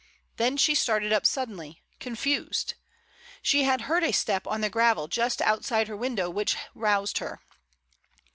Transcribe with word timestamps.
Then 0.37 0.57
she 0.57 0.73
started 0.73 1.13
up 1.13 1.27
suddenly, 1.27 1.83
confused; 1.99 2.73
she 3.43 3.65
had 3.65 3.81
heard 3.81 4.03
a 4.03 4.11
step 4.11 4.47
on 4.47 4.61
the 4.61 4.67
gravel 4.71 5.07
just 5.07 5.43
outside 5.43 5.87
her 5.87 5.95
window 5.95 6.27
which 6.27 6.57
roused 6.73 7.19
her. 7.19 7.39